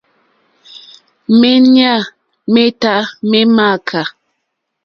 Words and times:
Méɲá 1.39 1.89
métâ 2.53 2.93
mé 3.29 3.39
!mááká. 3.55 4.01